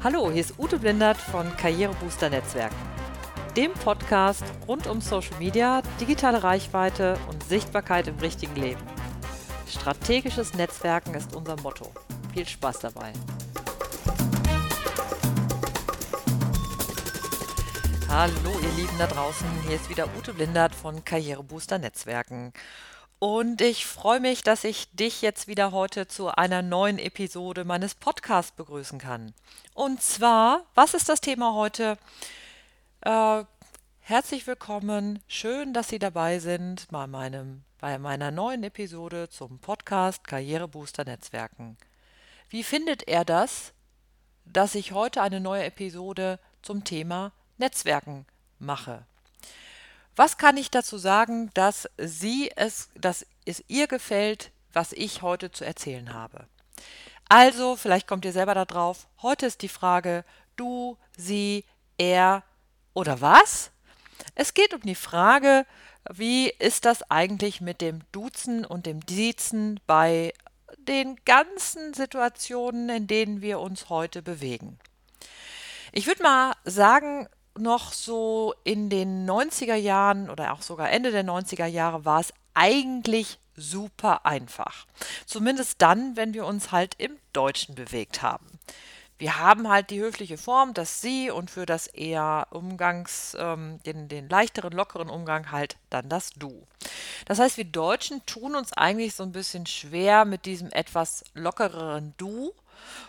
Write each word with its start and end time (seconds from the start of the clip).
Hallo, 0.00 0.30
hier 0.30 0.42
ist 0.42 0.60
Ute 0.60 0.78
Blindert 0.78 1.16
von 1.16 1.56
Karrierebooster 1.56 2.30
Netzwerken, 2.30 2.76
dem 3.56 3.72
Podcast 3.72 4.44
rund 4.68 4.86
um 4.86 5.00
Social 5.00 5.36
Media, 5.40 5.82
digitale 6.00 6.44
Reichweite 6.44 7.18
und 7.28 7.42
Sichtbarkeit 7.42 8.06
im 8.06 8.16
richtigen 8.20 8.54
Leben. 8.54 8.80
Strategisches 9.66 10.54
Netzwerken 10.54 11.14
ist 11.14 11.34
unser 11.34 11.60
Motto. 11.62 11.90
Viel 12.32 12.46
Spaß 12.46 12.78
dabei. 12.78 13.12
Hallo 18.08 18.52
ihr 18.62 18.80
Lieben 18.80 18.98
da 19.00 19.08
draußen, 19.08 19.48
hier 19.66 19.74
ist 19.74 19.90
wieder 19.90 20.08
Ute 20.16 20.32
Blindert 20.32 20.76
von 20.76 21.04
Karrierebooster 21.04 21.80
Netzwerken. 21.80 22.52
Und 23.20 23.60
ich 23.62 23.84
freue 23.84 24.20
mich, 24.20 24.44
dass 24.44 24.62
ich 24.62 24.92
dich 24.92 25.22
jetzt 25.22 25.48
wieder 25.48 25.72
heute 25.72 26.06
zu 26.06 26.28
einer 26.28 26.62
neuen 26.62 27.00
Episode 27.00 27.64
meines 27.64 27.96
Podcasts 27.96 28.52
begrüßen 28.52 29.00
kann. 29.00 29.34
Und 29.74 30.00
zwar, 30.00 30.62
was 30.76 30.94
ist 30.94 31.08
das 31.08 31.20
Thema 31.20 31.54
heute? 31.54 31.98
Äh, 33.00 33.42
herzlich 33.98 34.46
willkommen, 34.46 35.18
schön, 35.26 35.74
dass 35.74 35.88
Sie 35.88 35.98
dabei 35.98 36.38
sind 36.38 36.86
bei, 36.92 37.08
meinem, 37.08 37.64
bei 37.80 37.98
meiner 37.98 38.30
neuen 38.30 38.62
Episode 38.62 39.28
zum 39.28 39.58
Podcast 39.58 40.24
Karrierebooster 40.28 41.04
Netzwerken. 41.04 41.76
Wie 42.50 42.62
findet 42.62 43.02
er 43.08 43.24
das, 43.24 43.72
dass 44.44 44.76
ich 44.76 44.92
heute 44.92 45.22
eine 45.22 45.40
neue 45.40 45.64
Episode 45.64 46.38
zum 46.62 46.84
Thema 46.84 47.32
Netzwerken 47.56 48.26
mache? 48.60 49.07
Was 50.18 50.36
kann 50.36 50.56
ich 50.56 50.72
dazu 50.72 50.98
sagen, 50.98 51.52
dass 51.54 51.88
sie 51.96 52.50
es, 52.56 52.88
dass 52.96 53.24
es 53.44 53.62
ihr 53.68 53.86
gefällt, 53.86 54.50
was 54.72 54.92
ich 54.92 55.22
heute 55.22 55.52
zu 55.52 55.64
erzählen 55.64 56.12
habe? 56.12 56.48
Also, 57.28 57.76
vielleicht 57.76 58.08
kommt 58.08 58.24
ihr 58.24 58.32
selber 58.32 58.56
da 58.56 58.64
drauf. 58.64 59.06
Heute 59.22 59.46
ist 59.46 59.62
die 59.62 59.68
Frage 59.68 60.24
du, 60.56 60.98
sie, 61.16 61.64
er 61.98 62.42
oder 62.94 63.20
was? 63.20 63.70
Es 64.34 64.54
geht 64.54 64.74
um 64.74 64.80
die 64.80 64.96
Frage, 64.96 65.64
wie 66.10 66.48
ist 66.48 66.84
das 66.84 67.08
eigentlich 67.12 67.60
mit 67.60 67.80
dem 67.80 68.00
Duzen 68.10 68.64
und 68.64 68.86
dem 68.86 69.06
Diezen 69.06 69.78
bei 69.86 70.34
den 70.78 71.14
ganzen 71.26 71.94
Situationen, 71.94 72.88
in 72.88 73.06
denen 73.06 73.40
wir 73.40 73.60
uns 73.60 73.88
heute 73.88 74.22
bewegen? 74.22 74.80
Ich 75.92 76.08
würde 76.08 76.24
mal 76.24 76.54
sagen, 76.64 77.28
noch 77.60 77.92
so 77.92 78.54
in 78.64 78.90
den 78.90 79.28
90er 79.28 79.74
Jahren 79.74 80.30
oder 80.30 80.52
auch 80.52 80.62
sogar 80.62 80.90
Ende 80.90 81.10
der 81.10 81.24
90er 81.24 81.66
Jahre 81.66 82.04
war 82.04 82.20
es 82.20 82.32
eigentlich 82.54 83.38
super 83.56 84.24
einfach. 84.24 84.86
Zumindest 85.26 85.82
dann, 85.82 86.16
wenn 86.16 86.34
wir 86.34 86.46
uns 86.46 86.72
halt 86.72 86.94
im 86.98 87.16
Deutschen 87.32 87.74
bewegt 87.74 88.22
haben. 88.22 88.46
Wir 89.18 89.40
haben 89.40 89.68
halt 89.68 89.90
die 89.90 89.98
höfliche 89.98 90.38
Form, 90.38 90.74
das 90.74 91.00
Sie 91.00 91.28
und 91.28 91.50
für 91.50 91.66
das 91.66 91.88
eher 91.88 92.46
Umgangs, 92.50 93.36
ähm, 93.38 93.80
den, 93.84 94.08
den 94.08 94.28
leichteren, 94.28 94.72
lockeren 94.72 95.10
Umgang 95.10 95.50
halt 95.50 95.76
dann 95.90 96.08
das 96.08 96.30
Du. 96.34 96.66
Das 97.26 97.40
heißt, 97.40 97.56
wir 97.56 97.64
Deutschen 97.64 98.24
tun 98.26 98.54
uns 98.54 98.72
eigentlich 98.72 99.16
so 99.16 99.24
ein 99.24 99.32
bisschen 99.32 99.66
schwer 99.66 100.24
mit 100.24 100.46
diesem 100.46 100.70
etwas 100.70 101.24
lockereren 101.34 102.14
Du 102.16 102.52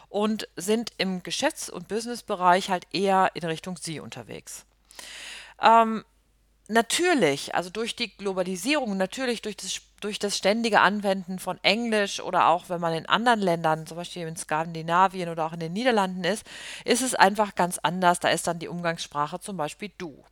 und 0.09 0.47
sind 0.55 0.91
im 0.97 1.23
Geschäfts- 1.23 1.69
und 1.69 1.88
Businessbereich 1.88 2.69
halt 2.69 2.88
eher 2.91 3.31
in 3.35 3.43
Richtung 3.45 3.77
Sie 3.77 3.99
unterwegs. 3.99 4.65
Ähm, 5.61 6.03
natürlich, 6.67 7.55
also 7.55 7.69
durch 7.69 7.95
die 7.95 8.15
Globalisierung, 8.15 8.97
natürlich 8.97 9.41
durch 9.41 9.57
das, 9.57 9.81
durch 10.02 10.19
das 10.19 10.37
ständige 10.37 10.81
Anwenden 10.81 11.39
von 11.39 11.59
Englisch 11.63 12.21
oder 12.21 12.47
auch 12.47 12.69
wenn 12.69 12.81
man 12.81 12.93
in 12.93 13.05
anderen 13.07 13.39
Ländern, 13.39 13.85
zum 13.87 13.97
Beispiel 13.97 14.27
in 14.27 14.37
Skandinavien 14.37 15.30
oder 15.30 15.45
auch 15.45 15.53
in 15.53 15.59
den 15.59 15.73
Niederlanden 15.73 16.23
ist, 16.23 16.45
ist 16.85 17.02
es 17.02 17.15
einfach 17.15 17.55
ganz 17.55 17.80
anders. 17.80 18.19
Da 18.19 18.30
ist 18.30 18.47
dann 18.47 18.59
die 18.59 18.67
Umgangssprache 18.67 19.39
zum 19.39 19.57
Beispiel 19.57 19.91
du. 19.97 20.23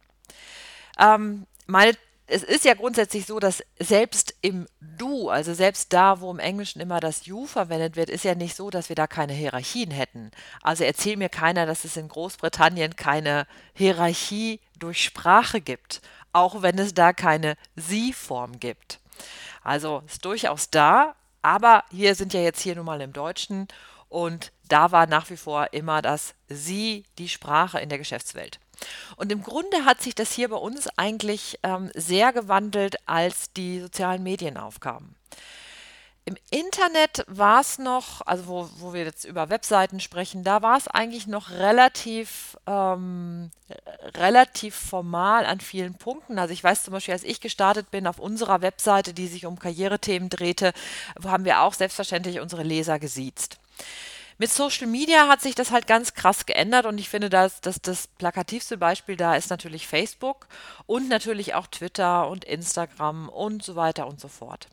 Ähm, 0.99 1.45
meine 1.65 1.93
es 2.27 2.43
ist 2.43 2.65
ja 2.65 2.73
grundsätzlich 2.73 3.25
so, 3.25 3.39
dass 3.39 3.63
selbst 3.79 4.35
im 4.41 4.67
Du, 4.79 5.29
also 5.29 5.53
selbst 5.53 5.93
da, 5.93 6.19
wo 6.19 6.29
im 6.29 6.39
Englischen 6.39 6.81
immer 6.81 6.99
das 6.99 7.25
You 7.25 7.45
verwendet 7.45 7.95
wird, 7.95 8.09
ist 8.09 8.25
ja 8.25 8.35
nicht 8.35 8.55
so, 8.55 8.69
dass 8.69 8.89
wir 8.89 8.95
da 8.95 9.07
keine 9.07 9.31
Hierarchien 9.31 9.91
hätten. 9.91 10.31
Also 10.61 10.83
erzähl 10.83 11.15
mir 11.15 11.29
keiner, 11.29 11.65
dass 11.65 11.85
es 11.85 11.95
in 11.95 12.09
Großbritannien 12.09 12.95
keine 12.97 13.47
Hierarchie 13.73 14.59
durch 14.77 15.03
Sprache 15.03 15.61
gibt, 15.61 16.01
auch 16.33 16.61
wenn 16.61 16.77
es 16.77 16.93
da 16.93 17.13
keine 17.13 17.55
Sie-Form 17.75 18.59
gibt. 18.59 18.99
Also 19.63 20.03
ist 20.05 20.25
durchaus 20.25 20.69
da, 20.69 21.15
aber 21.41 21.85
hier 21.91 22.15
sind 22.15 22.33
ja 22.33 22.41
jetzt 22.41 22.61
hier 22.61 22.75
nun 22.75 22.85
mal 22.85 23.01
im 23.01 23.13
Deutschen 23.13 23.67
und 24.09 24.51
da 24.67 24.91
war 24.91 25.07
nach 25.07 25.29
wie 25.29 25.37
vor 25.37 25.67
immer 25.71 26.01
das 26.01 26.33
Sie 26.49 27.05
die 27.17 27.29
Sprache 27.29 27.79
in 27.79 27.89
der 27.89 27.97
Geschäftswelt. 27.97 28.59
Und 29.15 29.31
im 29.31 29.43
Grunde 29.43 29.85
hat 29.85 30.01
sich 30.01 30.15
das 30.15 30.31
hier 30.31 30.49
bei 30.49 30.57
uns 30.57 30.87
eigentlich 30.97 31.59
ähm, 31.63 31.89
sehr 31.95 32.31
gewandelt, 32.31 32.97
als 33.07 33.51
die 33.53 33.79
sozialen 33.79 34.23
Medien 34.23 34.57
aufkamen. 34.57 35.15
Im 36.25 36.35
Internet 36.49 37.23
war 37.27 37.61
es 37.61 37.79
noch, 37.79 38.19
also 38.25 38.47
wo, 38.47 38.69
wo 38.79 38.93
wir 38.93 39.05
jetzt 39.05 39.23
über 39.23 39.49
Webseiten 39.49 40.01
sprechen, 40.01 40.43
da 40.43 40.61
war 40.61 40.77
es 40.77 40.89
eigentlich 40.89 41.25
noch 41.25 41.51
relativ, 41.51 42.57
ähm, 42.67 43.49
relativ 44.13 44.75
formal 44.75 45.45
an 45.45 45.61
vielen 45.61 45.93
Punkten. 45.93 46.37
Also 46.37 46.53
ich 46.53 46.61
weiß 46.61 46.83
zum 46.83 46.91
Beispiel, 46.91 47.13
als 47.13 47.23
ich 47.23 47.39
gestartet 47.39 47.91
bin 47.91 48.07
auf 48.07 48.19
unserer 48.19 48.61
Webseite, 48.61 49.13
die 49.13 49.27
sich 49.27 49.45
um 49.45 49.57
Karrierethemen 49.57 50.27
drehte, 50.27 50.73
haben 51.23 51.45
wir 51.45 51.61
auch 51.61 51.73
selbstverständlich 51.73 52.41
unsere 52.41 52.63
Leser 52.63 52.99
gesiezt. 52.99 53.57
Mit 54.39 54.51
Social 54.51 54.85
Media 54.85 55.27
hat 55.27 55.41
sich 55.41 55.55
das 55.55 55.71
halt 55.71 55.87
ganz 55.87 56.13
krass 56.13 56.45
geändert 56.45 56.85
und 56.85 56.99
ich 56.99 57.09
finde, 57.09 57.29
dass, 57.29 57.59
dass 57.59 57.81
das 57.81 58.07
plakativste 58.07 58.77
Beispiel 58.77 59.15
da 59.15 59.35
ist 59.35 59.49
natürlich 59.49 59.87
Facebook 59.87 60.47
und 60.85 61.09
natürlich 61.09 61.55
auch 61.55 61.65
Twitter 61.65 62.29
und 62.29 62.45
Instagram 62.45 63.29
und 63.29 63.63
so 63.63 63.75
weiter 63.75 64.05
und 64.05 64.19
so 64.19 64.27
fort. 64.27 64.67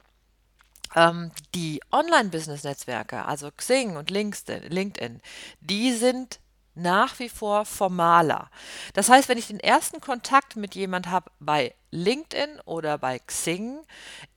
Ähm, 0.95 1.33
die 1.55 1.81
Online-Business-Netzwerke, 1.91 3.25
also 3.25 3.51
Xing 3.51 3.97
und 3.97 4.11
LinkedIn, 4.11 5.23
die 5.61 5.93
sind 5.93 6.41
nach 6.75 7.19
wie 7.19 7.29
vor 7.29 7.65
formaler. 7.65 8.51
Das 8.93 9.09
heißt, 9.09 9.29
wenn 9.29 9.39
ich 9.39 9.47
den 9.47 9.61
ersten 9.61 10.01
Kontakt 10.01 10.57
mit 10.57 10.75
jemand 10.75 11.09
habe 11.09 11.31
bei 11.41 11.75
LinkedIn 11.91 12.61
oder 12.65 12.99
bei 12.99 13.19
Xing, 13.19 13.81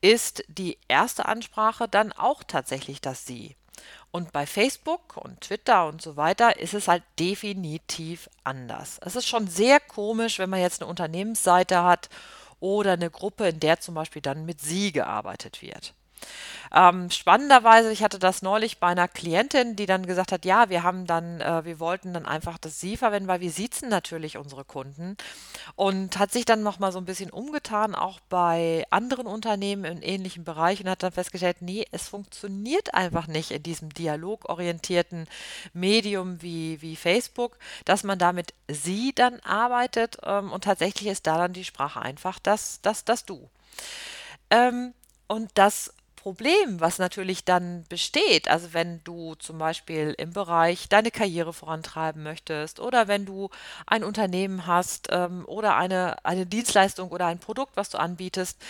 ist 0.01 0.43
die 0.47 0.77
erste 0.87 1.25
Ansprache 1.25 1.87
dann 1.87 2.13
auch 2.13 2.43
tatsächlich 2.43 3.01
das 3.01 3.25
Sie. 3.25 3.55
Und 4.11 4.31
bei 4.31 4.45
Facebook 4.45 5.17
und 5.17 5.41
Twitter 5.41 5.87
und 5.87 6.01
so 6.01 6.15
weiter 6.15 6.59
ist 6.59 6.73
es 6.73 6.87
halt 6.87 7.03
definitiv 7.19 8.29
anders. 8.43 8.99
Es 9.05 9.15
ist 9.15 9.27
schon 9.27 9.47
sehr 9.47 9.79
komisch, 9.79 10.39
wenn 10.39 10.49
man 10.49 10.61
jetzt 10.61 10.81
eine 10.81 10.89
Unternehmensseite 10.89 11.83
hat 11.83 12.09
oder 12.59 12.93
eine 12.93 13.09
Gruppe, 13.09 13.49
in 13.49 13.59
der 13.59 13.79
zum 13.79 13.95
Beispiel 13.95 14.21
dann 14.21 14.45
mit 14.45 14.61
Sie 14.61 14.91
gearbeitet 14.91 15.61
wird. 15.61 15.93
Ähm, 16.73 17.09
spannenderweise, 17.11 17.91
ich 17.91 18.03
hatte 18.03 18.19
das 18.19 18.41
neulich 18.41 18.79
bei 18.79 18.87
einer 18.87 19.07
Klientin, 19.07 19.75
die 19.75 19.85
dann 19.85 20.05
gesagt 20.05 20.31
hat, 20.31 20.45
ja, 20.45 20.69
wir 20.69 20.83
haben 20.83 21.05
dann, 21.05 21.39
äh, 21.41 21.63
wir 21.65 21.79
wollten 21.79 22.13
dann 22.13 22.25
einfach 22.25 22.57
das 22.57 22.79
Sie 22.79 22.97
verwenden, 22.97 23.27
weil 23.27 23.39
wir 23.39 23.51
siezen 23.51 23.89
natürlich 23.89 24.37
unsere 24.37 24.65
Kunden 24.65 25.15
und 25.75 26.19
hat 26.19 26.31
sich 26.31 26.45
dann 26.45 26.63
nochmal 26.63 26.91
so 26.91 26.99
ein 26.99 27.05
bisschen 27.05 27.29
umgetan, 27.29 27.95
auch 27.95 28.19
bei 28.29 28.85
anderen 28.89 29.27
Unternehmen 29.27 29.85
im 29.85 30.01
ähnlichen 30.01 30.43
Bereich 30.43 30.81
und 30.81 30.89
hat 30.89 31.03
dann 31.03 31.11
festgestellt, 31.11 31.57
nee, 31.61 31.85
es 31.91 32.09
funktioniert 32.09 32.93
einfach 32.93 33.27
nicht 33.27 33.51
in 33.51 33.63
diesem 33.63 33.93
dialogorientierten 33.93 35.27
Medium 35.73 36.41
wie, 36.41 36.81
wie 36.81 36.95
Facebook, 36.95 37.57
dass 37.85 38.03
man 38.03 38.19
damit 38.19 38.53
Sie 38.67 39.13
dann 39.15 39.39
arbeitet 39.41 40.17
ähm, 40.23 40.51
und 40.51 40.65
tatsächlich 40.65 41.07
ist 41.07 41.27
da 41.27 41.37
dann 41.37 41.53
die 41.53 41.63
Sprache 41.63 42.01
einfach 42.01 42.39
das, 42.39 42.81
das, 42.81 43.05
das 43.05 43.25
Du. 43.25 43.49
Ähm, 44.49 44.93
und 45.27 45.51
das 45.55 45.93
Problem, 46.27 46.81
was 46.81 46.99
natürlich 46.99 47.45
dann 47.45 47.85
besteht, 47.87 48.49
also 48.49 48.73
wenn 48.73 49.01
du 49.05 49.35
zum 49.35 49.57
Beispiel 49.59 50.13
im 50.17 50.33
Bereich 50.33 50.89
deine 50.89 51.09
Karriere 51.09 51.53
vorantreiben 51.53 52.21
möchtest 52.21 52.81
oder 52.81 53.07
wenn 53.07 53.25
du 53.25 53.49
ein 53.85 54.03
Unternehmen 54.03 54.67
hast 54.67 55.07
ähm, 55.09 55.45
oder 55.45 55.77
eine, 55.77 56.25
eine 56.25 56.45
Dienstleistung 56.45 57.11
oder 57.11 57.27
ein 57.27 57.39
Produkt, 57.39 57.77
was 57.77 57.91
du 57.91 57.97
anbietest, 57.97 58.61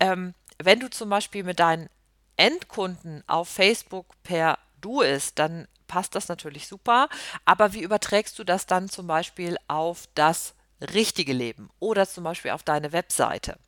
ähm, 0.00 0.34
wenn 0.60 0.80
du 0.80 0.90
zum 0.90 1.08
Beispiel 1.08 1.44
mit 1.44 1.60
deinen 1.60 1.88
Endkunden 2.36 3.22
auf 3.28 3.48
Facebook 3.48 4.06
per 4.24 4.58
Du 4.80 5.00
ist, 5.00 5.38
dann 5.38 5.68
passt 5.86 6.16
das 6.16 6.26
natürlich 6.26 6.66
super. 6.66 7.08
Aber 7.44 7.72
wie 7.72 7.82
überträgst 7.82 8.36
du 8.36 8.42
das 8.42 8.66
dann 8.66 8.88
zum 8.88 9.06
Beispiel 9.06 9.58
auf 9.68 10.08
das 10.16 10.54
richtige 10.80 11.34
Leben 11.34 11.70
oder 11.78 12.04
zum 12.08 12.24
Beispiel 12.24 12.50
auf 12.50 12.64
deine 12.64 12.90
Webseite? 12.90 13.60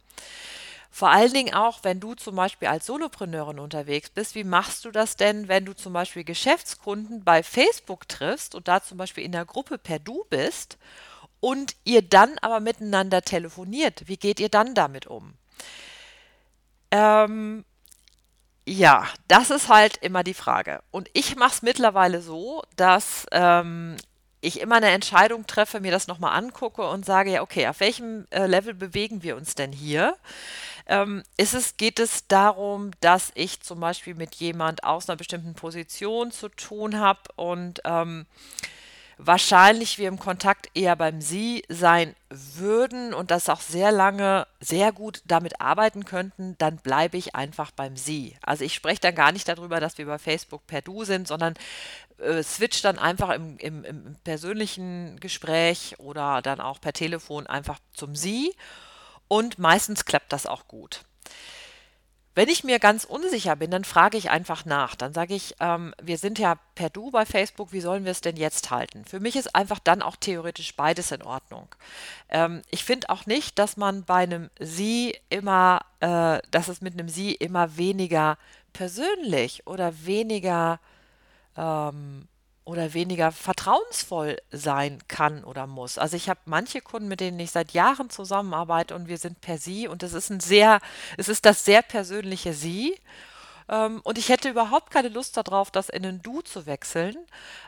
Vor 0.91 1.11
allen 1.11 1.33
Dingen 1.33 1.55
auch, 1.55 1.85
wenn 1.85 2.01
du 2.01 2.15
zum 2.15 2.37
Beispiel 2.37 2.69
als 2.69 2.87
Solopreneurin 2.87 3.59
unterwegs 3.59 4.11
bist, 4.11 4.35
wie 4.35 4.45
machst 4.45 4.85
du 4.85 4.91
das 4.91 5.17
denn, 5.17 5.49
wenn 5.49 5.65
du 5.65 5.75
zum 5.75 5.93
Beispiel 5.93 6.25
Geschäftskunden 6.25 7.25
bei 7.25 7.43
Facebook 7.43 8.09
triffst 8.09 8.55
und 8.55 8.69
da 8.69 8.83
zum 8.83 8.99
Beispiel 8.99 9.25
in 9.25 9.33
der 9.33 9.45
Gruppe 9.45 9.79
per 9.79 9.99
Du 9.99 10.25
bist 10.31 10.79
und 11.41 11.77
ihr 11.85 12.03
dann 12.03 12.39
aber 12.41 12.61
miteinander 12.61 13.23
telefoniert? 13.23 14.03
Wie 14.07 14.17
geht 14.17 14.41
ihr 14.41 14.49
dann 14.49 14.75
damit 14.75 15.07
um? 15.07 15.35
Ähm, 16.91 17.65
ja, 18.67 19.07
das 19.29 19.51
ist 19.51 19.69
halt 19.69 19.99
immer 19.99 20.25
die 20.25 20.35
Frage. 20.35 20.83
Und 20.91 21.09
ich 21.13 21.37
mache 21.37 21.53
es 21.55 21.63
mittlerweile 21.63 22.21
so, 22.21 22.63
dass 22.77 23.27
ähm, 23.31 23.97
ich 24.41 24.61
immer 24.61 24.77
eine 24.77 24.91
Entscheidung 24.91 25.47
treffe, 25.47 25.81
mir 25.81 25.91
das 25.91 26.07
nochmal 26.07 26.37
angucke 26.37 26.89
und 26.89 27.05
sage, 27.05 27.33
ja, 27.33 27.43
okay, 27.43 27.67
auf 27.67 27.81
welchem 27.81 28.27
äh, 28.31 28.47
Level 28.47 28.75
bewegen 28.75 29.23
wir 29.23 29.37
uns 29.37 29.55
denn 29.55 29.73
hier? 29.73 30.17
Ähm, 30.89 31.23
ist 31.37 31.55
es, 31.55 31.77
geht 31.77 32.01
es 32.01 32.27
darum, 32.29 32.93
dass 33.01 33.31
ich 33.35 33.61
zum 33.61 33.81
Beispiel 33.81 34.15
mit 34.15 34.37
jemand 34.37 34.85
aus 34.85 35.09
einer 35.09 35.17
bestimmten 35.17 35.55
Position 35.55 36.31
zu 36.33 36.49
tun 36.49 36.99
habe 36.99 37.21
und 37.37 37.83
ähm, 37.85 38.25
wahrscheinlich 39.19 39.99
wir 39.99 40.09
im 40.09 40.19
Kontakt 40.19 40.71
eher 40.75 40.97
beim 40.97 41.21
Sie 41.21 41.63
sein 41.69 42.15
würden 42.31 43.13
und 43.13 43.31
das 43.31 43.51
auch 43.51 43.61
sehr 43.61 43.93
lange 43.93 44.47
sehr 44.61 44.93
gut 44.93 45.23
damit 45.27 45.61
arbeiten 45.61 46.05
könnten, 46.07 46.57
dann 46.59 46.79
bleibe 46.79 47.19
ich 47.19 47.35
einfach 47.35 47.71
beim 47.71 47.97
Sie. 47.97 48.37
Also 48.41 48.65
ich 48.65 48.75
spreche 48.75 49.01
dann 49.01 49.15
gar 49.15 49.33
nicht 49.33 49.49
darüber, 49.49 49.81
dass 49.81 49.99
wir 49.99 50.07
bei 50.07 50.19
Facebook 50.19 50.67
per 50.67 50.81
Du 50.81 51.05
sind, 51.05 51.29
sondern 51.29 51.55
äh, 52.19 52.43
switch 52.43 52.81
dann 52.81 52.99
einfach 52.99 53.31
im, 53.31 53.59
im, 53.59 53.85
im 53.85 54.17
persönlichen 54.25 55.21
Gespräch 55.21 55.97
oder 55.99 56.41
dann 56.41 56.61
auch 56.61 56.81
per 56.81 56.95
Telefon 56.95 57.47
einfach 57.47 57.79
zum 57.93 58.17
Sie 58.17 58.55
und 59.29 59.59
meistens 59.59 60.05
klappt 60.05 60.33
das 60.33 60.47
auch 60.47 60.67
gut. 60.69 61.03
Wenn 62.39 62.49
ich 62.49 62.63
mir 62.63 62.79
ganz 62.79 63.03
unsicher 63.03 63.57
bin, 63.57 63.73
dann 63.73 63.83
frage 63.83 64.17
ich 64.17 64.31
einfach 64.31 64.65
nach. 64.65 64.95
Dann 64.95 65.13
sage 65.13 65.35
ich, 65.35 65.57
ähm, 65.59 65.93
wir 66.01 66.19
sind 66.19 66.39
ja 66.39 66.55
per 66.77 66.89
Du 66.89 67.11
bei 67.11 67.27
Facebook, 67.27 67.73
wie 67.73 67.81
sollen 67.81 68.05
wir 68.05 68.13
es 68.13 68.21
denn 68.21 68.37
jetzt 68.37 68.71
halten? 68.71 69.05
Für 69.05 69.19
mich 69.19 69.35
ist 69.35 69.57
einfach 69.57 69.81
dann 69.81 70.03
auch 70.03 70.15
theoretisch 70.15 70.77
beides 70.77 71.11
in 71.11 71.23
Ordnung. 71.23 71.67
Ähm, 72.29 72.63
ich 72.71 72.85
finde 72.85 73.11
auch 73.11 73.27
nicht, 73.27 73.59
dass 73.59 73.77
man 73.77 74.05
bei 74.05 74.23
einem 74.23 74.51
Sie 74.61 75.19
immer, 75.31 75.81
äh, 75.99 76.39
dass 76.53 76.69
es 76.69 76.81
mit 76.81 76.93
einem 76.93 77.09
Sie 77.09 77.35
immer 77.35 77.77
weniger 77.77 78.39
persönlich 78.73 79.67
oder 79.67 80.07
weniger 80.07 80.79
ähm, 81.57 82.29
oder 82.69 82.93
weniger 82.93 83.33
vertrauensvoll 83.33 84.37
sein 84.53 84.99
kann 85.09 85.43
oder 85.43 85.67
muss. 85.67 85.97
Also 85.97 86.17
ich 86.17 86.29
habe 86.29 86.41
manche 86.45 86.83
Kunden, 86.83 87.09
mit 87.09 87.21
denen 87.21 87.41
ich 87.41 87.51
seit 87.51 87.73
Jahren 87.73 88.11
zusammenarbeite 88.11 88.95
und 88.95 89.09
wir 89.09 89.17
sind 89.17 89.41
per 89.41 89.57
Sie 89.57 89.89
und 89.89 90.03
es 90.03 90.13
ist 90.13 90.29
ein 90.29 90.41
sehr, 90.41 90.81
es 91.17 91.29
ist 91.29 91.47
das 91.47 91.65
sehr 91.65 91.81
persönliche 91.81 92.53
Sie. 92.53 92.95
Ähm, 93.71 94.03
und 94.05 94.19
ich 94.19 94.29
hätte 94.29 94.51
überhaupt 94.51 94.91
keine 94.91 95.09
Lust 95.09 95.39
darauf, 95.39 95.71
das 95.71 95.89
in 95.89 96.05
ein 96.05 96.21
Du 96.21 96.43
zu 96.43 96.67
wechseln. 96.67 97.17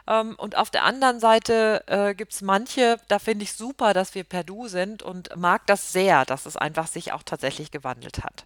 Ähm, 0.07 0.35
und 0.37 0.59
auf 0.59 0.69
der 0.69 0.85
anderen 0.85 1.19
Seite 1.19 1.83
äh, 1.87 2.15
gibt 2.15 2.35
es 2.35 2.43
manche, 2.43 2.99
da 3.09 3.19
finde 3.19 3.45
ich 3.45 3.55
super, 3.55 3.95
dass 3.95 4.15
wir 4.15 4.25
per 4.25 4.45
Du 4.45 4.69
sind 4.69 5.03
und 5.03 5.35
mag 5.35 5.67
das 5.67 5.93
sehr, 5.93 6.27
dass 6.27 6.45
es 6.45 6.59
einfach 6.59 6.87
sich 6.87 7.13
auch 7.13 7.23
tatsächlich 7.23 7.71
gewandelt 7.71 8.23
hat. 8.23 8.45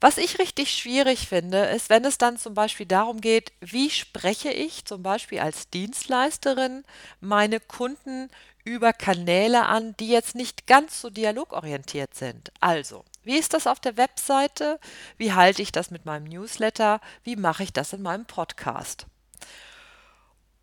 Was 0.00 0.18
ich 0.18 0.38
richtig 0.38 0.76
schwierig 0.76 1.26
finde, 1.26 1.64
ist, 1.66 1.88
wenn 1.88 2.04
es 2.04 2.18
dann 2.18 2.36
zum 2.36 2.54
Beispiel 2.54 2.86
darum 2.86 3.20
geht, 3.20 3.52
wie 3.60 3.88
spreche 3.88 4.50
ich 4.50 4.84
zum 4.84 5.02
Beispiel 5.02 5.38
als 5.38 5.70
Dienstleisterin 5.70 6.84
meine 7.20 7.60
Kunden 7.60 8.30
über 8.64 8.92
Kanäle 8.92 9.66
an, 9.66 9.96
die 9.98 10.08
jetzt 10.08 10.34
nicht 10.34 10.66
ganz 10.66 11.00
so 11.00 11.08
dialogorientiert 11.08 12.14
sind. 12.14 12.52
Also, 12.60 13.04
wie 13.22 13.38
ist 13.38 13.54
das 13.54 13.66
auf 13.66 13.80
der 13.80 13.96
Webseite? 13.96 14.78
Wie 15.16 15.32
halte 15.32 15.62
ich 15.62 15.72
das 15.72 15.90
mit 15.90 16.04
meinem 16.04 16.24
Newsletter? 16.24 17.00
Wie 17.22 17.36
mache 17.36 17.62
ich 17.62 17.72
das 17.72 17.92
in 17.92 18.02
meinem 18.02 18.26
Podcast? 18.26 19.06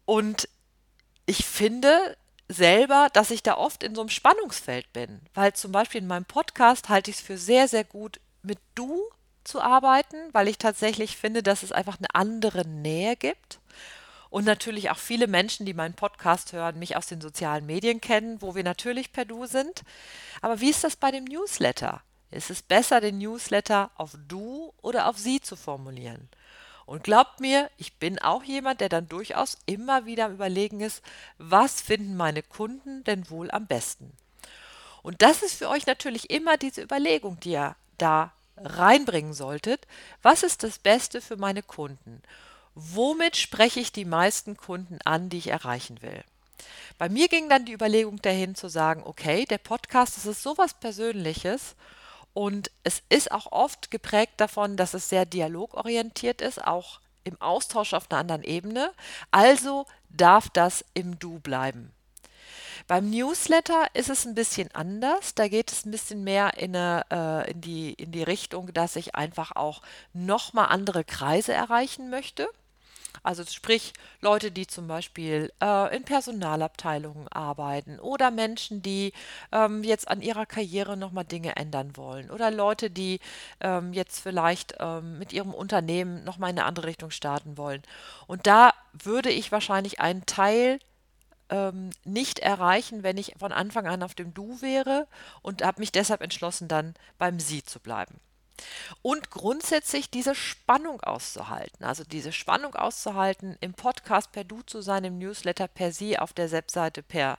Und 0.05 0.47
ich 1.25 1.45
finde 1.45 2.17
selber, 2.49 3.07
dass 3.13 3.31
ich 3.31 3.41
da 3.41 3.55
oft 3.55 3.83
in 3.83 3.95
so 3.95 4.01
einem 4.01 4.09
Spannungsfeld 4.09 4.91
bin, 4.93 5.21
weil 5.33 5.53
zum 5.53 5.71
Beispiel 5.71 6.01
in 6.01 6.07
meinem 6.07 6.25
Podcast 6.25 6.89
halte 6.89 7.09
ich 7.09 7.17
es 7.17 7.23
für 7.23 7.37
sehr, 7.37 7.67
sehr 7.67 7.83
gut, 7.83 8.19
mit 8.43 8.59
du 8.75 9.01
zu 9.43 9.61
arbeiten, 9.61 10.17
weil 10.31 10.47
ich 10.47 10.57
tatsächlich 10.57 11.17
finde, 11.17 11.43
dass 11.43 11.63
es 11.63 11.71
einfach 11.71 11.97
eine 11.97 12.13
andere 12.13 12.67
Nähe 12.67 13.15
gibt. 13.15 13.59
Und 14.29 14.45
natürlich 14.45 14.89
auch 14.89 14.97
viele 14.97 15.27
Menschen, 15.27 15.65
die 15.65 15.75
meinen 15.75 15.93
Podcast 15.93 16.53
hören, 16.53 16.79
mich 16.79 16.97
aus 16.97 17.05
den 17.05 17.21
sozialen 17.21 17.67
Medien 17.67 18.01
kennen, 18.01 18.41
wo 18.41 18.55
wir 18.55 18.63
natürlich 18.63 19.11
per 19.11 19.25
Du 19.25 19.45
sind. 19.45 19.83
Aber 20.41 20.59
wie 20.59 20.71
ist 20.71 20.83
das 20.83 20.95
bei 20.95 21.11
dem 21.11 21.25
Newsletter? 21.25 22.01
Ist 22.31 22.49
es 22.49 22.63
besser, 22.63 22.99
den 22.99 23.19
Newsletter 23.19 23.91
auf 23.95 24.15
Du 24.27 24.73
oder 24.81 25.07
auf 25.07 25.19
Sie 25.19 25.39
zu 25.39 25.55
formulieren? 25.55 26.29
Und 26.85 27.03
glaubt 27.03 27.39
mir, 27.39 27.69
ich 27.77 27.99
bin 27.99 28.19
auch 28.19 28.43
jemand, 28.43 28.81
der 28.81 28.89
dann 28.89 29.07
durchaus 29.07 29.57
immer 29.67 30.05
wieder 30.05 30.25
am 30.25 30.33
Überlegen 30.33 30.81
ist, 30.81 31.03
was 31.37 31.81
finden 31.81 32.17
meine 32.17 32.43
Kunden 32.43 33.03
denn 33.03 33.29
wohl 33.29 33.51
am 33.51 33.67
besten? 33.67 34.11
Und 35.03 35.21
das 35.21 35.43
ist 35.43 35.55
für 35.55 35.69
euch 35.69 35.85
natürlich 35.85 36.29
immer 36.29 36.57
diese 36.57 36.81
Überlegung, 36.81 37.39
die 37.39 37.51
ihr 37.51 37.75
da 37.97 38.33
reinbringen 38.57 39.33
solltet, 39.33 39.87
was 40.21 40.43
ist 40.43 40.63
das 40.63 40.79
Beste 40.79 41.21
für 41.21 41.37
meine 41.37 41.63
Kunden? 41.63 42.21
Womit 42.75 43.37
spreche 43.37 43.79
ich 43.79 43.91
die 43.91 44.05
meisten 44.05 44.57
Kunden 44.57 44.99
an, 45.05 45.29
die 45.29 45.37
ich 45.37 45.47
erreichen 45.47 46.01
will? 46.01 46.23
Bei 46.97 47.09
mir 47.09 47.27
ging 47.27 47.49
dann 47.49 47.65
die 47.65 47.73
Überlegung 47.73 48.21
dahin 48.21 48.55
zu 48.55 48.67
sagen, 48.67 49.03
okay, 49.05 49.45
der 49.45 49.57
Podcast, 49.57 50.17
das 50.17 50.25
ist 50.25 50.43
sowas 50.43 50.73
Persönliches 50.73 51.75
und 52.33 52.71
es 52.83 53.01
ist 53.09 53.31
auch 53.31 53.51
oft 53.51 53.91
geprägt 53.91 54.33
davon, 54.37 54.77
dass 54.77 54.93
es 54.93 55.09
sehr 55.09 55.25
dialogorientiert 55.25 56.41
ist, 56.41 56.65
auch 56.65 56.99
im 57.23 57.39
Austausch 57.41 57.93
auf 57.93 58.09
einer 58.09 58.19
anderen 58.19 58.43
Ebene. 58.43 58.91
Also 59.31 59.85
darf 60.09 60.49
das 60.49 60.83
im 60.93 61.19
Du 61.19 61.39
bleiben. 61.39 61.91
Beim 62.87 63.09
Newsletter 63.09 63.87
ist 63.93 64.09
es 64.09 64.25
ein 64.25 64.35
bisschen 64.35 64.69
anders. 64.73 65.35
Da 65.35 65.47
geht 65.47 65.71
es 65.71 65.85
ein 65.85 65.91
bisschen 65.91 66.23
mehr 66.23 66.57
in, 66.57 66.75
eine, 66.75 67.05
äh, 67.11 67.51
in, 67.51 67.61
die, 67.61 67.93
in 67.93 68.11
die 68.11 68.23
Richtung, 68.23 68.73
dass 68.73 68.95
ich 68.95 69.15
einfach 69.15 69.55
auch 69.55 69.81
nochmal 70.13 70.67
andere 70.67 71.03
Kreise 71.03 71.53
erreichen 71.53 72.09
möchte. 72.09 72.47
Also 73.21 73.45
sprich 73.45 73.93
Leute, 74.21 74.51
die 74.51 74.67
zum 74.67 74.87
Beispiel 74.87 75.53
äh, 75.61 75.95
in 75.95 76.03
Personalabteilungen 76.03 77.27
arbeiten 77.29 77.99
oder 77.99 78.31
Menschen, 78.31 78.81
die 78.81 79.13
ähm, 79.51 79.83
jetzt 79.83 80.07
an 80.07 80.21
ihrer 80.21 80.45
Karriere 80.45 80.97
nochmal 80.97 81.23
Dinge 81.23 81.55
ändern 81.55 81.95
wollen 81.95 82.31
oder 82.31 82.51
Leute, 82.51 82.89
die 82.89 83.19
ähm, 83.61 83.93
jetzt 83.93 84.19
vielleicht 84.19 84.75
ähm, 84.79 85.19
mit 85.19 85.31
ihrem 85.31 85.53
Unternehmen 85.53 86.23
nochmal 86.25 86.49
in 86.49 86.59
eine 86.59 86.67
andere 86.67 86.87
Richtung 86.87 87.11
starten 87.11 87.57
wollen. 87.57 87.83
Und 88.27 88.47
da 88.47 88.73
würde 88.91 89.29
ich 89.29 89.51
wahrscheinlich 89.51 89.99
einen 89.99 90.25
Teil 90.25 90.79
ähm, 91.49 91.89
nicht 92.03 92.39
erreichen, 92.39 93.03
wenn 93.03 93.17
ich 93.17 93.35
von 93.37 93.51
Anfang 93.51 93.87
an 93.87 94.03
auf 94.03 94.15
dem 94.15 94.33
Du 94.33 94.61
wäre 94.61 95.07
und 95.41 95.63
habe 95.63 95.79
mich 95.81 95.91
deshalb 95.91 96.21
entschlossen, 96.21 96.67
dann 96.67 96.93
beim 97.17 97.39
Sie 97.39 97.63
zu 97.63 97.79
bleiben. 97.79 98.19
Und 99.01 99.31
grundsätzlich 99.31 100.09
diese 100.09 100.35
Spannung 100.35 101.01
auszuhalten, 101.01 101.83
also 101.83 102.03
diese 102.03 102.31
Spannung 102.31 102.75
auszuhalten, 102.75 103.57
im 103.61 103.73
Podcast 103.73 104.31
per 104.31 104.43
Du 104.43 104.61
zu 104.61 104.81
sein, 104.81 105.03
im 105.03 105.17
Newsletter 105.17 105.67
per 105.67 105.91
Sie, 105.91 106.17
auf 106.17 106.33
der 106.33 106.51
Webseite 106.51 107.03
per, 107.03 107.37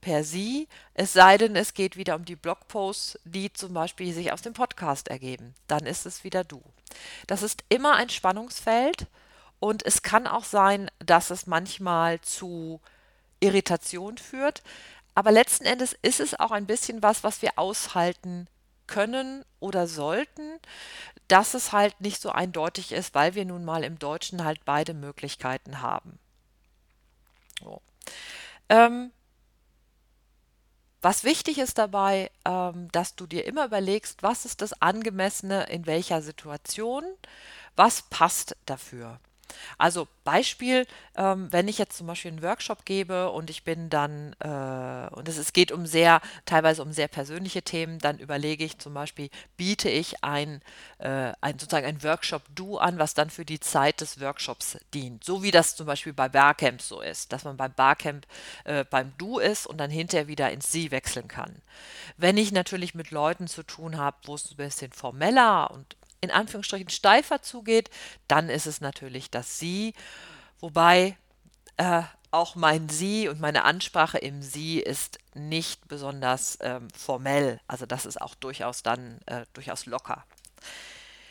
per 0.00 0.24
Sie, 0.24 0.68
es 0.94 1.12
sei 1.12 1.38
denn, 1.38 1.56
es 1.56 1.74
geht 1.74 1.96
wieder 1.96 2.16
um 2.16 2.24
die 2.24 2.36
Blogposts, 2.36 3.18
die 3.24 3.52
zum 3.52 3.74
Beispiel 3.74 4.12
sich 4.12 4.32
aus 4.32 4.42
dem 4.42 4.54
Podcast 4.54 5.08
ergeben. 5.08 5.54
Dann 5.66 5.86
ist 5.86 6.06
es 6.06 6.24
wieder 6.24 6.42
Du. 6.42 6.62
Das 7.26 7.42
ist 7.42 7.64
immer 7.68 7.94
ein 7.94 8.08
Spannungsfeld 8.08 9.06
und 9.60 9.84
es 9.84 10.02
kann 10.02 10.26
auch 10.26 10.44
sein, 10.44 10.90
dass 10.98 11.30
es 11.30 11.46
manchmal 11.46 12.20
zu 12.20 12.80
Irritation 13.40 14.18
führt. 14.18 14.62
Aber 15.14 15.30
letzten 15.30 15.64
Endes 15.64 15.96
ist 16.02 16.20
es 16.20 16.38
auch 16.38 16.50
ein 16.50 16.66
bisschen 16.66 17.02
was, 17.02 17.24
was 17.24 17.42
wir 17.42 17.58
aushalten 17.58 18.48
können 18.86 19.44
oder 19.60 19.86
sollten, 19.86 20.60
dass 21.28 21.54
es 21.54 21.72
halt 21.72 22.00
nicht 22.00 22.20
so 22.20 22.30
eindeutig 22.30 22.92
ist, 22.92 23.14
weil 23.14 23.34
wir 23.34 23.44
nun 23.44 23.64
mal 23.64 23.82
im 23.82 23.98
Deutschen 23.98 24.44
halt 24.44 24.64
beide 24.64 24.94
Möglichkeiten 24.94 25.80
haben. 25.80 26.18
So. 27.62 27.80
Ähm, 28.68 29.10
was 31.02 31.24
wichtig 31.24 31.58
ist 31.58 31.78
dabei, 31.78 32.30
ähm, 32.44 32.90
dass 32.92 33.14
du 33.14 33.26
dir 33.26 33.44
immer 33.46 33.66
überlegst, 33.66 34.22
was 34.22 34.44
ist 34.44 34.60
das 34.60 34.80
Angemessene 34.82 35.64
in 35.64 35.86
welcher 35.86 36.22
Situation, 36.22 37.04
was 37.76 38.02
passt 38.02 38.56
dafür. 38.66 39.20
Also 39.78 40.08
Beispiel, 40.24 40.86
ähm, 41.16 41.48
wenn 41.52 41.68
ich 41.68 41.78
jetzt 41.78 41.96
zum 41.96 42.06
Beispiel 42.06 42.32
einen 42.32 42.42
Workshop 42.42 42.84
gebe 42.84 43.30
und 43.30 43.50
ich 43.50 43.62
bin 43.62 43.88
dann, 43.90 44.34
äh, 44.40 45.14
und 45.14 45.28
es, 45.28 45.38
es 45.38 45.52
geht 45.52 45.72
um 45.72 45.86
sehr, 45.86 46.20
teilweise 46.44 46.82
um 46.82 46.92
sehr 46.92 47.08
persönliche 47.08 47.62
Themen, 47.62 47.98
dann 47.98 48.18
überlege 48.18 48.64
ich 48.64 48.78
zum 48.78 48.94
Beispiel, 48.94 49.30
biete 49.56 49.88
ich 49.88 50.24
ein, 50.24 50.62
äh, 50.98 51.32
ein 51.40 51.58
sozusagen 51.58 51.86
ein 51.86 52.02
Workshop-Do 52.02 52.78
an, 52.78 52.98
was 52.98 53.14
dann 53.14 53.30
für 53.30 53.44
die 53.44 53.60
Zeit 53.60 54.00
des 54.00 54.20
Workshops 54.20 54.78
dient. 54.94 55.24
So 55.24 55.42
wie 55.42 55.50
das 55.50 55.76
zum 55.76 55.86
Beispiel 55.86 56.12
bei 56.12 56.28
Barcamps 56.28 56.88
so 56.88 57.00
ist, 57.00 57.32
dass 57.32 57.44
man 57.44 57.56
beim 57.56 57.72
Barcamp 57.72 58.26
äh, 58.64 58.84
beim 58.84 59.12
Du 59.18 59.38
ist 59.38 59.66
und 59.66 59.78
dann 59.78 59.90
hinterher 59.90 60.28
wieder 60.28 60.50
ins 60.50 60.72
Sie 60.72 60.90
wechseln 60.90 61.28
kann. 61.28 61.62
Wenn 62.16 62.36
ich 62.36 62.52
natürlich 62.52 62.94
mit 62.94 63.10
Leuten 63.10 63.46
zu 63.46 63.62
tun 63.62 63.96
habe, 63.96 64.16
wo 64.24 64.34
es 64.34 64.50
ein 64.50 64.56
bisschen 64.56 64.92
formeller 64.92 65.70
und 65.70 65.96
in 66.26 66.30
Anführungsstrichen 66.30 66.90
steifer 66.90 67.42
zugeht, 67.42 67.90
dann 68.28 68.48
ist 68.48 68.66
es 68.66 68.80
natürlich 68.80 69.30
das 69.30 69.58
Sie, 69.58 69.94
wobei 70.60 71.16
äh, 71.76 72.02
auch 72.30 72.54
mein 72.54 72.88
Sie 72.88 73.28
und 73.28 73.40
meine 73.40 73.64
Ansprache 73.64 74.18
im 74.18 74.42
Sie 74.42 74.80
ist 74.80 75.18
nicht 75.34 75.88
besonders 75.88 76.58
ähm, 76.60 76.88
formell. 76.90 77.60
Also 77.66 77.86
das 77.86 78.06
ist 78.06 78.20
auch 78.20 78.34
durchaus 78.34 78.82
dann 78.82 79.20
äh, 79.26 79.46
durchaus 79.52 79.86
locker. 79.86 80.24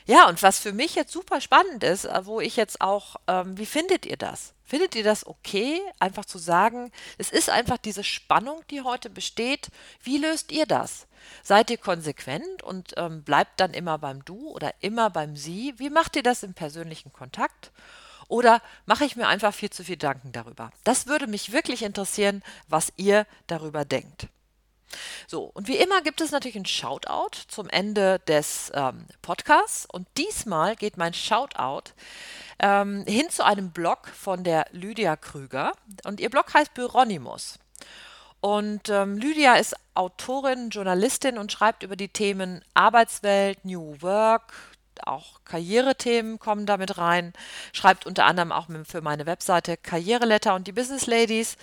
Ja, 0.07 0.29
und 0.29 0.43
was 0.43 0.59
für 0.59 0.71
mich 0.71 0.93
jetzt 0.93 1.11
super 1.11 1.41
spannend 1.41 1.83
ist, 1.83 2.05
äh, 2.05 2.25
wo 2.25 2.39
ich 2.39 2.55
jetzt 2.55 2.79
auch, 2.79 3.15
ähm, 3.27 3.57
wie 3.57 3.65
findet 3.65 4.05
ihr 4.05 4.17
das? 4.17 4.53
Findet 4.63 4.95
ihr 4.95 5.03
das 5.03 5.25
okay, 5.25 5.81
einfach 5.99 6.25
zu 6.25 6.37
sagen, 6.37 6.91
es 7.17 7.31
ist 7.31 7.49
einfach 7.49 7.77
diese 7.77 8.03
Spannung, 8.03 8.61
die 8.69 8.81
heute 8.81 9.09
besteht. 9.09 9.69
Wie 10.03 10.17
löst 10.17 10.51
ihr 10.51 10.65
das? 10.67 11.07
Seid 11.43 11.71
ihr 11.71 11.77
konsequent 11.77 12.61
und 12.61 12.93
ähm, 12.97 13.23
bleibt 13.23 13.59
dann 13.59 13.73
immer 13.73 13.97
beim 13.97 14.23
Du 14.25 14.49
oder 14.49 14.73
immer 14.79 15.09
beim 15.09 15.35
Sie? 15.35 15.73
Wie 15.77 15.89
macht 15.89 16.15
ihr 16.15 16.23
das 16.23 16.43
im 16.43 16.53
persönlichen 16.53 17.11
Kontakt? 17.11 17.71
Oder 18.27 18.61
mache 18.85 19.05
ich 19.05 19.15
mir 19.15 19.27
einfach 19.27 19.53
viel 19.53 19.69
zu 19.69 19.83
viel 19.83 19.97
Gedanken 19.97 20.31
darüber? 20.31 20.71
Das 20.83 21.07
würde 21.07 21.27
mich 21.27 21.51
wirklich 21.51 21.83
interessieren, 21.83 22.43
was 22.67 22.93
ihr 22.97 23.25
darüber 23.47 23.85
denkt. 23.85 24.27
So, 25.27 25.51
und 25.53 25.67
wie 25.67 25.77
immer 25.77 26.01
gibt 26.01 26.21
es 26.21 26.31
natürlich 26.31 26.55
ein 26.55 26.65
Shoutout 26.65 27.37
zum 27.47 27.69
Ende 27.69 28.19
des 28.27 28.71
ähm, 28.73 29.05
Podcasts. 29.21 29.85
Und 29.91 30.07
diesmal 30.17 30.75
geht 30.75 30.97
mein 30.97 31.13
Shoutout 31.13 31.91
ähm, 32.59 33.03
hin 33.07 33.29
zu 33.29 33.45
einem 33.45 33.71
Blog 33.71 34.07
von 34.07 34.43
der 34.43 34.65
Lydia 34.71 35.15
Krüger. 35.15 35.73
Und 36.03 36.19
ihr 36.19 36.29
Blog 36.29 36.53
heißt 36.53 36.73
Byronimus. 36.73 37.59
Und 38.41 38.89
ähm, 38.89 39.17
Lydia 39.17 39.55
ist 39.55 39.75
Autorin, 39.95 40.69
Journalistin 40.69 41.37
und 41.37 41.51
schreibt 41.51 41.81
über 41.81 41.95
die 41.95 42.09
Themen 42.09 42.63
Arbeitswelt, 42.75 43.65
New 43.65 44.01
Work, 44.01 44.53
auch 45.03 45.43
Karrierethemen 45.45 46.39
kommen 46.39 46.65
damit 46.65 46.97
rein. 46.97 47.33
Schreibt 47.73 48.05
unter 48.05 48.25
anderem 48.25 48.51
auch 48.51 48.67
für 48.85 49.01
meine 49.01 49.25
Webseite 49.25 49.77
Karriereletter 49.77 50.55
und 50.55 50.67
die 50.67 50.71
Business 50.71 51.07
Ladies 51.07 51.57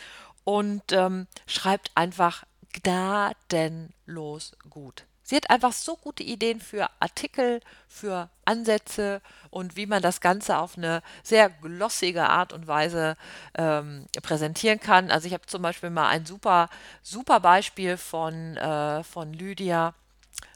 und 0.44 0.82
ähm, 0.92 1.26
schreibt 1.46 1.90
einfach 1.94 2.44
gnadenlos 2.72 4.52
gut. 4.70 5.04
Sie 5.24 5.36
hat 5.36 5.50
einfach 5.50 5.72
so 5.72 5.96
gute 5.96 6.22
Ideen 6.22 6.60
für 6.60 6.90
Artikel, 6.98 7.60
für 7.88 8.28
Ansätze 8.44 9.22
und 9.50 9.76
wie 9.76 9.86
man 9.86 10.02
das 10.02 10.20
Ganze 10.20 10.58
auf 10.58 10.76
eine 10.76 11.02
sehr 11.22 11.48
glossige 11.48 12.28
Art 12.28 12.52
und 12.52 12.66
Weise 12.66 13.16
ähm, 13.54 14.06
präsentieren 14.22 14.80
kann. 14.80 15.10
Also 15.10 15.28
ich 15.28 15.32
habe 15.32 15.46
zum 15.46 15.62
Beispiel 15.62 15.90
mal 15.90 16.08
ein 16.08 16.26
super, 16.26 16.68
super 17.02 17.40
Beispiel 17.40 17.96
von, 17.96 18.56
äh, 18.56 19.04
von 19.04 19.32
Lydia. 19.32 19.94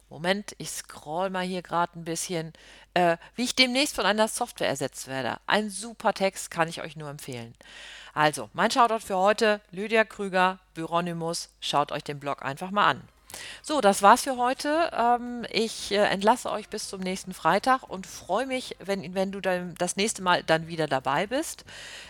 Moment, 0.09 0.55
ich 0.59 0.71
scroll 0.71 1.31
mal 1.31 1.45
hier 1.45 1.63
gerade 1.63 1.99
ein 1.99 2.05
bisschen, 2.05 2.53
äh, 2.97 3.19
wie 3.35 3.45
ich 3.45 3.55
demnächst 3.55 3.95
von 3.95 4.07
einer 4.07 4.27
Software 4.27 4.69
ersetzt 4.69 5.07
werde. 5.07 5.37
Ein 5.47 5.69
super 5.69 6.15
Text, 6.15 6.51
kann 6.51 6.67
ich 6.67 6.81
euch 6.81 6.97
nur 6.97 7.11
empfehlen. 7.11 7.55
Also, 8.15 8.49
mein 8.55 8.71
Shoutout 8.71 9.01
für 9.05 9.19
heute, 9.19 9.61
Lydia 9.71 10.05
Krüger, 10.05 10.59
Byronimus, 10.73 11.51
schaut 11.61 11.93
euch 11.93 12.05
den 12.05 12.19
Blog 12.19 12.43
einfach 12.43 12.71
mal 12.71 12.87
an. 12.87 13.03
So, 13.61 13.83
das 13.83 14.01
war's 14.01 14.23
für 14.23 14.39
heute. 14.39 14.91
Ähm, 14.97 15.45
ich 15.53 15.93
äh, 15.93 15.97
entlasse 15.97 16.51
euch 16.51 16.71
bis 16.71 16.89
zum 16.89 17.03
nächsten 17.03 17.35
Freitag 17.35 17.83
und 17.83 18.07
freue 18.07 18.47
mich, 18.47 18.77
wenn, 18.79 19.15
wenn 19.15 19.31
du 19.31 19.43
dann 19.43 19.75
das 19.75 19.97
nächste 19.97 20.23
Mal 20.23 20.43
dann 20.43 20.67
wieder 20.67 20.87
dabei 20.87 21.27
bist. 21.27 21.67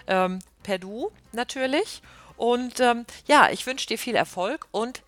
Ähm, 0.06 0.38
per 0.62 0.78
Du 0.78 1.10
natürlich. 1.32 2.00
Und 2.36 2.78
ähm, 2.78 3.06
ja, 3.26 3.50
ich 3.50 3.66
wünsche 3.66 3.88
dir 3.88 3.98
viel 3.98 4.14
Erfolg 4.14 4.68
und 4.70 5.02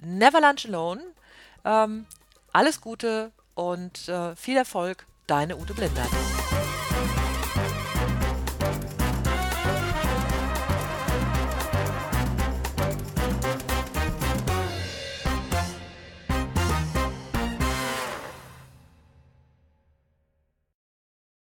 never 0.00 0.40
lunch 0.40 0.66
alone. 0.66 1.02
Alles 2.52 2.80
Gute 2.80 3.30
und 3.54 4.08
äh, 4.08 4.34
viel 4.34 4.56
Erfolg, 4.56 5.04
deine 5.30 5.56
Ute 5.56 5.74
Blindert. 5.74 6.10